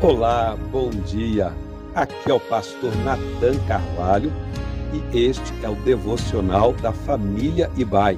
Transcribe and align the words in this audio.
Olá, 0.00 0.56
bom 0.70 0.90
dia. 0.90 1.52
Aqui 1.92 2.30
é 2.30 2.32
o 2.32 2.38
pastor 2.38 2.94
Nathan 2.98 3.58
Carvalho 3.66 4.32
e 4.92 5.18
este 5.26 5.52
é 5.60 5.68
o 5.68 5.74
devocional 5.74 6.72
da 6.74 6.92
família 6.92 7.68
Ibai, 7.76 8.16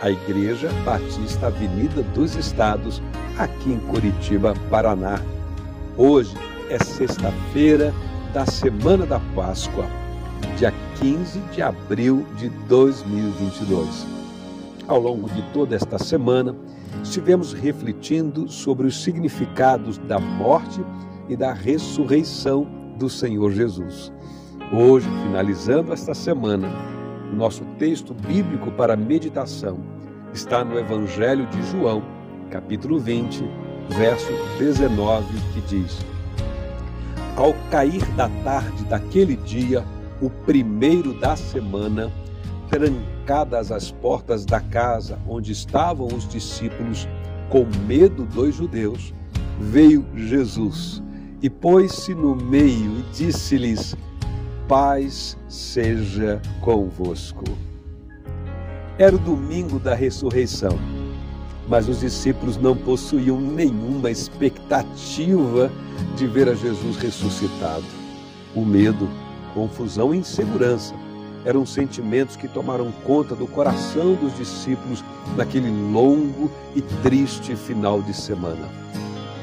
a 0.00 0.08
Igreja 0.08 0.70
Batista 0.84 1.48
Avenida 1.48 2.04
dos 2.14 2.36
Estados, 2.36 3.02
aqui 3.36 3.72
em 3.72 3.80
Curitiba, 3.80 4.54
Paraná. 4.70 5.20
Hoje 5.96 6.32
é 6.70 6.78
sexta-feira 6.78 7.92
da 8.32 8.46
semana 8.46 9.04
da 9.04 9.18
Páscoa, 9.34 9.86
dia 10.56 10.72
15 11.00 11.40
de 11.52 11.60
abril 11.60 12.24
de 12.36 12.50
2022. 12.68 14.06
Ao 14.86 15.00
longo 15.00 15.28
de 15.30 15.42
toda 15.52 15.74
esta 15.74 15.98
semana, 15.98 16.54
estivemos 17.02 17.52
refletindo 17.52 18.48
sobre 18.48 18.86
os 18.86 19.02
significados 19.02 19.98
da 19.98 20.20
morte 20.20 20.80
e 20.80 21.15
da 21.34 21.52
ressurreição 21.52 22.66
do 22.96 23.08
Senhor 23.08 23.50
Jesus. 23.50 24.12
Hoje, 24.72 25.08
finalizando 25.24 25.92
esta 25.92 26.14
semana, 26.14 26.68
nosso 27.32 27.64
texto 27.78 28.14
bíblico 28.14 28.70
para 28.72 28.96
meditação 28.96 29.78
está 30.32 30.64
no 30.64 30.78
Evangelho 30.78 31.46
de 31.46 31.62
João, 31.70 32.02
capítulo 32.50 32.98
20, 32.98 33.44
verso 33.88 34.30
19, 34.58 35.26
que 35.52 35.60
diz: 35.62 35.98
Ao 37.36 37.54
cair 37.70 38.04
da 38.14 38.28
tarde 38.44 38.84
daquele 38.84 39.36
dia, 39.36 39.84
o 40.20 40.30
primeiro 40.30 41.12
da 41.14 41.36
semana, 41.36 42.12
trancadas 42.68 43.72
as 43.72 43.90
portas 43.90 44.44
da 44.44 44.60
casa 44.60 45.18
onde 45.28 45.52
estavam 45.52 46.06
os 46.06 46.28
discípulos, 46.28 47.08
com 47.48 47.66
medo 47.86 48.24
dos 48.24 48.54
judeus, 48.54 49.14
veio 49.58 50.04
Jesus 50.14 51.02
e 51.42 51.50
pôs-se 51.50 52.14
no 52.14 52.34
meio 52.34 52.98
e 52.98 53.04
disse-lhes: 53.12 53.96
Paz 54.68 55.36
seja 55.48 56.40
convosco. 56.60 57.44
Era 58.98 59.14
o 59.14 59.18
domingo 59.18 59.78
da 59.78 59.94
ressurreição, 59.94 60.78
mas 61.68 61.88
os 61.88 62.00
discípulos 62.00 62.56
não 62.56 62.74
possuíam 62.74 63.38
nenhuma 63.40 64.10
expectativa 64.10 65.70
de 66.16 66.26
ver 66.26 66.48
a 66.48 66.54
Jesus 66.54 66.96
ressuscitado. 66.96 67.84
O 68.54 68.64
medo, 68.64 69.08
confusão 69.52 70.14
e 70.14 70.18
insegurança 70.18 70.94
eram 71.44 71.64
sentimentos 71.64 72.36
que 72.36 72.48
tomaram 72.48 72.90
conta 73.04 73.34
do 73.36 73.46
coração 73.46 74.14
dos 74.14 74.34
discípulos 74.36 75.04
naquele 75.36 75.70
longo 75.92 76.50
e 76.74 76.82
triste 77.02 77.54
final 77.54 78.02
de 78.02 78.14
semana 78.14 78.86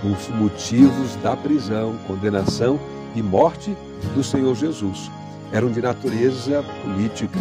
os 0.04 0.28
motivos 0.30 1.16
da 1.18 1.36
prisão, 1.36 1.98
condenação 2.06 2.80
e 3.16 3.22
morte 3.22 3.76
do 4.14 4.24
Senhor 4.24 4.54
Jesus. 4.56 5.10
Eram 5.52 5.72
de 5.72 5.82
natureza 5.82 6.64
política. 6.84 7.40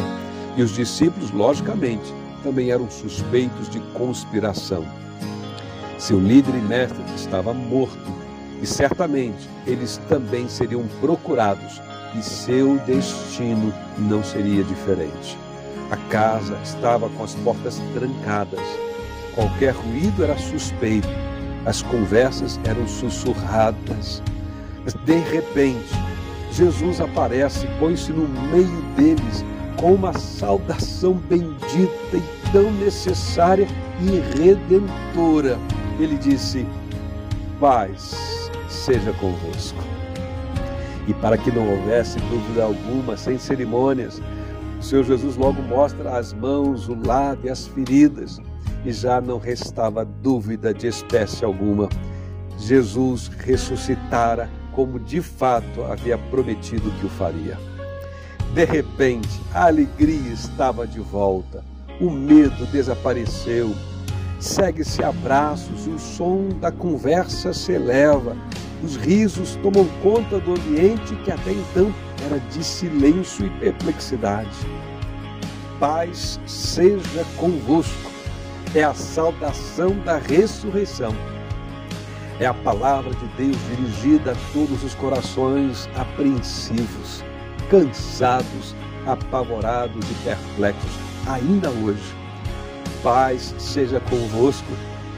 E 0.56 0.62
os 0.62 0.74
discípulos, 0.74 1.30
logicamente, 1.30 2.12
também 2.42 2.70
eram 2.70 2.90
suspeitos 2.90 3.68
de 3.68 3.80
conspiração. 3.94 4.84
Seu 5.98 6.20
líder 6.20 6.54
e 6.54 6.60
mestre 6.60 7.02
estava 7.16 7.54
morto 7.54 8.12
e 8.60 8.66
certamente 8.66 9.48
eles 9.66 10.00
também 10.08 10.48
seriam 10.48 10.86
procurados 11.00 11.80
e 12.18 12.22
seu 12.22 12.78
destino 12.80 13.72
não 13.98 14.22
seria 14.22 14.62
diferente. 14.62 15.38
A 15.90 15.96
casa 16.08 16.58
estava 16.62 17.08
com 17.10 17.24
as 17.24 17.34
portas 17.36 17.80
trancadas. 17.94 18.60
Qualquer 19.34 19.74
ruído 19.74 20.22
era 20.22 20.36
suspeito 20.36 21.21
as 21.66 21.82
conversas 21.82 22.58
eram 22.64 22.86
sussurradas. 22.86 24.22
De 25.04 25.16
repente, 25.18 25.94
Jesus 26.50 27.00
aparece, 27.00 27.66
põe-se 27.78 28.12
no 28.12 28.28
meio 28.50 28.82
deles 28.96 29.44
com 29.76 29.94
uma 29.94 30.12
saudação 30.12 31.14
bendita 31.14 32.16
e 32.16 32.50
tão 32.52 32.70
necessária 32.72 33.66
e 34.00 34.38
redentora. 34.38 35.58
Ele 35.98 36.16
disse: 36.18 36.66
Paz 37.60 38.50
seja 38.68 39.12
convosco. 39.14 39.82
E 41.06 41.14
para 41.14 41.36
que 41.36 41.50
não 41.50 41.68
houvesse 41.68 42.18
dúvida 42.20 42.64
alguma, 42.64 43.16
sem 43.16 43.38
cerimônias, 43.38 44.20
o 44.78 44.82
Senhor 44.82 45.04
Jesus 45.04 45.36
logo 45.36 45.60
mostra 45.62 46.16
as 46.16 46.32
mãos, 46.32 46.88
o 46.88 46.96
lado 47.06 47.40
e 47.44 47.50
as 47.50 47.66
feridas 47.66 48.40
e 48.84 48.92
já 48.92 49.20
não 49.20 49.38
restava 49.38 50.04
dúvida 50.04 50.72
de 50.72 50.86
espécie 50.86 51.44
alguma. 51.44 51.88
Jesus 52.58 53.28
ressuscitara 53.28 54.48
como 54.72 54.98
de 54.98 55.20
fato 55.20 55.84
havia 55.84 56.16
prometido 56.16 56.90
que 56.98 57.06
o 57.06 57.10
faria. 57.10 57.58
De 58.54 58.64
repente, 58.64 59.40
a 59.54 59.66
alegria 59.66 60.32
estava 60.32 60.86
de 60.86 61.00
volta, 61.00 61.64
o 62.00 62.10
medo 62.10 62.66
desapareceu, 62.66 63.74
segue-se 64.38 65.02
abraços 65.02 65.86
e 65.86 65.90
o 65.90 65.98
som 65.98 66.48
da 66.60 66.70
conversa 66.70 67.52
se 67.52 67.72
eleva, 67.72 68.36
os 68.82 68.96
risos 68.96 69.56
tomam 69.62 69.86
conta 70.02 70.40
do 70.40 70.52
ambiente 70.52 71.14
que 71.24 71.30
até 71.30 71.52
então 71.52 71.94
era 72.26 72.38
de 72.38 72.62
silêncio 72.62 73.46
e 73.46 73.50
perplexidade. 73.60 74.66
Paz 75.78 76.38
seja 76.46 77.24
convosco 77.36 78.10
é 78.74 78.82
a 78.82 78.94
saudação 78.94 79.90
da 79.98 80.16
ressurreição. 80.16 81.14
É 82.40 82.46
a 82.46 82.54
palavra 82.54 83.12
de 83.14 83.26
Deus 83.36 83.56
dirigida 83.68 84.32
a 84.32 84.52
todos 84.52 84.82
os 84.82 84.94
corações 84.94 85.88
apreensivos, 85.94 87.22
cansados, 87.70 88.74
apavorados 89.06 90.04
e 90.10 90.14
perplexos, 90.24 90.90
ainda 91.28 91.68
hoje. 91.70 92.14
Paz 93.02 93.54
seja 93.58 94.00
convosco. 94.00 94.72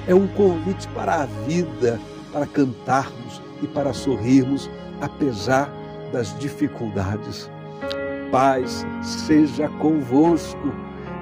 É 0.06 0.14
um 0.14 0.26
convite 0.26 0.88
para 0.88 1.22
a 1.22 1.26
vida, 1.46 2.00
para 2.32 2.46
cantarmos 2.46 3.40
e 3.62 3.66
para 3.66 3.92
sorrirmos, 3.92 4.68
apesar 5.00 5.70
das 6.12 6.36
dificuldades. 6.38 7.50
Paz 8.30 8.84
seja 9.02 9.68
convosco 9.80 10.74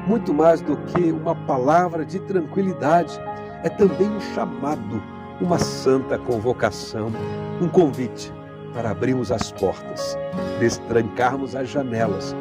muito 0.06 0.34
mais 0.34 0.60
do 0.60 0.76
que 0.76 1.12
uma 1.12 1.34
palavra 1.34 2.04
de 2.04 2.18
tranquilidade, 2.20 3.18
é 3.62 3.68
também 3.68 4.08
um 4.08 4.20
chamado, 4.34 5.02
uma 5.40 5.58
santa 5.58 6.18
convocação, 6.18 7.12
um 7.60 7.68
convite 7.68 8.32
para 8.72 8.90
abrirmos 8.90 9.30
as 9.30 9.52
portas, 9.52 10.16
destrancarmos 10.58 11.54
as 11.54 11.68
janelas, 11.68 12.34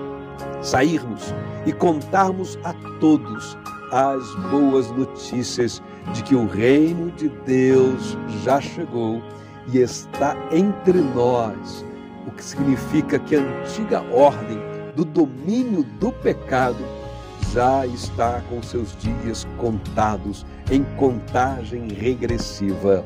sairmos 0.62 1.34
e 1.66 1.72
contarmos 1.72 2.58
a 2.64 2.74
todos 3.00 3.58
as 3.92 4.36
boas 4.50 4.90
notícias 4.92 5.82
de 6.14 6.24
que 6.24 6.36
o 6.36 6.48
reino 6.48 7.12
de 7.12 7.30
Deus 7.46 8.18
já 8.44 8.60
chegou 8.62 9.22
e 9.72 9.80
está 9.80 10.36
entre 10.52 11.00
nós, 11.00 11.86
o 12.26 12.32
que 12.32 12.44
significa 12.44 13.20
que 13.20 13.36
a 13.36 13.40
antiga 13.40 14.02
ordem 14.14 14.58
do 14.96 15.06
domínio 15.06 15.84
do 16.00 16.12
pecado 16.12 16.84
já 17.54 17.86
está 17.86 18.42
com 18.50 18.62
seus 18.64 18.96
dias 18.98 19.46
contados 19.58 20.46
em 20.72 20.84
contagem 20.98 21.90
regressiva. 21.90 23.06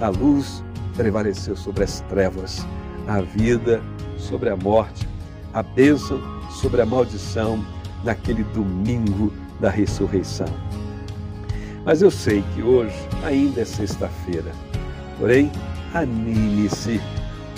A 0.00 0.08
luz 0.08 0.64
prevaleceu 0.96 1.56
sobre 1.56 1.84
as 1.84 2.00
trevas, 2.02 2.64
a 3.08 3.20
vida 3.20 3.82
sobre 4.16 4.48
a 4.48 4.56
morte, 4.56 5.08
a 5.52 5.62
bênção 5.62 6.20
sobre 6.50 6.82
a 6.82 6.86
maldição 6.86 7.64
naquele 8.04 8.44
domingo 8.44 9.32
da 9.60 9.70
ressurreição. 9.70 10.46
Mas 11.84 12.00
eu 12.00 12.10
sei 12.10 12.42
que 12.54 12.62
hoje 12.62 12.96
ainda 13.24 13.60
é 13.60 13.64
sexta-feira. 13.64 14.52
Porém, 15.18 15.50
anime-se, 15.92 17.00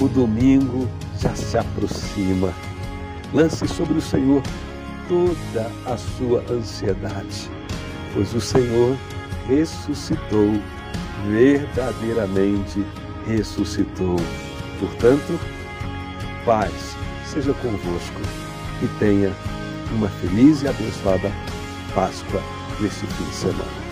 o 0.00 0.08
domingo 0.08 0.88
já 1.20 1.34
se 1.34 1.58
aproxima. 1.58 2.52
Lance 3.32 3.68
sobre 3.68 3.98
o 3.98 4.00
Senhor 4.00 4.42
toda 5.08 5.70
a 5.86 5.96
sua 5.96 6.44
ansiedade, 6.50 7.50
pois 8.14 8.34
o 8.34 8.40
Senhor 8.40 8.96
ressuscitou, 9.48 10.52
verdadeiramente 11.28 12.84
ressuscitou. 13.26 14.16
Portanto, 14.78 15.38
paz 16.44 16.96
seja 17.24 17.52
convosco 17.54 18.20
e 18.82 18.86
tenha 18.98 19.32
uma 19.92 20.08
feliz 20.08 20.62
e 20.62 20.68
abençoada 20.68 21.30
Páscoa 21.94 22.42
neste 22.80 23.06
fim 23.06 23.24
de 23.24 23.34
semana. 23.34 23.85